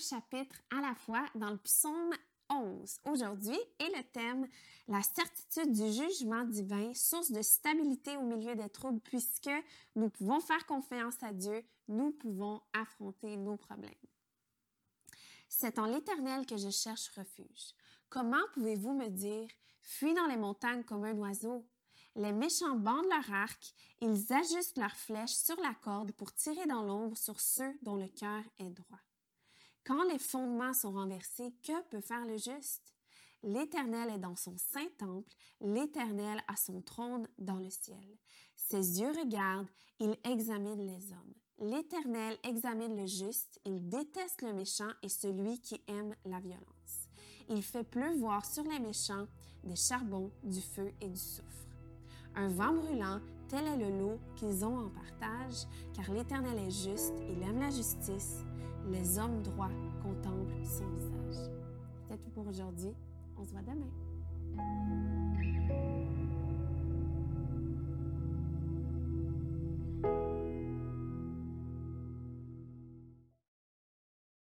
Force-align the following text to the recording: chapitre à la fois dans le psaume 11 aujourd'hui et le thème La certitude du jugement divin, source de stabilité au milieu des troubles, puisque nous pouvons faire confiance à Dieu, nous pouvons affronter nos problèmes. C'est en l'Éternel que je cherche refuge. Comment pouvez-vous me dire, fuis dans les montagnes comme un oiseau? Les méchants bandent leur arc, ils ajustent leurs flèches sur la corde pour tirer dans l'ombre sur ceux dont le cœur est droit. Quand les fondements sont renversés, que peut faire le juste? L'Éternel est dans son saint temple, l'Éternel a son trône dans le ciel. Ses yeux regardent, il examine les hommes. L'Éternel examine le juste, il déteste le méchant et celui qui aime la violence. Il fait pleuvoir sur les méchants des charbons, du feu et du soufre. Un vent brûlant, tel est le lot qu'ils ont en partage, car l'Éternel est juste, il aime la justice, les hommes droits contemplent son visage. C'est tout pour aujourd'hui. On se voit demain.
chapitre 0.00 0.56
à 0.70 0.80
la 0.80 0.94
fois 0.94 1.24
dans 1.34 1.50
le 1.50 1.58
psaume 1.58 2.14
11 2.50 3.00
aujourd'hui 3.04 3.58
et 3.78 3.96
le 3.96 4.02
thème 4.12 4.48
La 4.88 5.02
certitude 5.02 5.72
du 5.72 5.92
jugement 5.92 6.44
divin, 6.44 6.92
source 6.94 7.30
de 7.30 7.42
stabilité 7.42 8.16
au 8.16 8.22
milieu 8.22 8.56
des 8.56 8.68
troubles, 8.68 9.00
puisque 9.00 9.50
nous 9.94 10.10
pouvons 10.10 10.40
faire 10.40 10.66
confiance 10.66 11.22
à 11.22 11.32
Dieu, 11.32 11.62
nous 11.88 12.10
pouvons 12.12 12.60
affronter 12.72 13.36
nos 13.36 13.56
problèmes. 13.56 13.94
C'est 15.48 15.78
en 15.78 15.86
l'Éternel 15.86 16.46
que 16.46 16.56
je 16.56 16.70
cherche 16.70 17.08
refuge. 17.16 17.74
Comment 18.08 18.42
pouvez-vous 18.54 18.94
me 18.94 19.08
dire, 19.08 19.48
fuis 19.82 20.14
dans 20.14 20.26
les 20.26 20.36
montagnes 20.36 20.84
comme 20.84 21.04
un 21.04 21.16
oiseau? 21.16 21.66
Les 22.16 22.32
méchants 22.32 22.74
bandent 22.74 23.08
leur 23.08 23.32
arc, 23.32 23.72
ils 24.00 24.32
ajustent 24.32 24.78
leurs 24.78 24.96
flèches 24.96 25.34
sur 25.34 25.60
la 25.60 25.74
corde 25.74 26.12
pour 26.12 26.34
tirer 26.34 26.66
dans 26.66 26.82
l'ombre 26.82 27.16
sur 27.16 27.40
ceux 27.40 27.72
dont 27.82 27.96
le 27.96 28.08
cœur 28.08 28.42
est 28.58 28.70
droit. 28.70 28.98
Quand 29.90 30.04
les 30.04 30.20
fondements 30.20 30.72
sont 30.72 30.92
renversés, 30.92 31.52
que 31.64 31.82
peut 31.88 32.00
faire 32.00 32.24
le 32.24 32.36
juste? 32.36 32.94
L'Éternel 33.42 34.10
est 34.10 34.20
dans 34.20 34.36
son 34.36 34.56
saint 34.56 34.86
temple, 34.98 35.34
l'Éternel 35.60 36.40
a 36.46 36.54
son 36.54 36.80
trône 36.80 37.26
dans 37.40 37.56
le 37.56 37.70
ciel. 37.70 38.16
Ses 38.54 39.00
yeux 39.00 39.10
regardent, 39.10 39.66
il 39.98 40.16
examine 40.22 40.86
les 40.86 41.10
hommes. 41.10 41.34
L'Éternel 41.58 42.38
examine 42.44 42.96
le 42.96 43.06
juste, 43.06 43.60
il 43.64 43.88
déteste 43.88 44.42
le 44.42 44.52
méchant 44.52 44.92
et 45.02 45.08
celui 45.08 45.60
qui 45.60 45.82
aime 45.88 46.14
la 46.24 46.38
violence. 46.38 47.08
Il 47.48 47.60
fait 47.60 47.82
pleuvoir 47.82 48.46
sur 48.46 48.62
les 48.62 48.78
méchants 48.78 49.26
des 49.64 49.74
charbons, 49.74 50.30
du 50.44 50.60
feu 50.60 50.92
et 51.00 51.08
du 51.08 51.18
soufre. 51.18 51.66
Un 52.36 52.46
vent 52.46 52.74
brûlant, 52.74 53.18
tel 53.48 53.66
est 53.66 53.76
le 53.76 53.98
lot 53.98 54.20
qu'ils 54.36 54.64
ont 54.64 54.86
en 54.86 54.88
partage, 54.88 55.66
car 55.96 56.14
l'Éternel 56.14 56.60
est 56.60 56.70
juste, 56.70 57.14
il 57.28 57.42
aime 57.42 57.58
la 57.58 57.70
justice, 57.70 58.44
les 58.88 59.18
hommes 59.18 59.42
droits 59.42 59.70
contemplent 60.02 60.64
son 60.64 60.88
visage. 60.90 61.50
C'est 62.06 62.18
tout 62.18 62.30
pour 62.30 62.46
aujourd'hui. 62.46 62.94
On 63.36 63.44
se 63.44 63.52
voit 63.52 63.62
demain. 63.62 63.90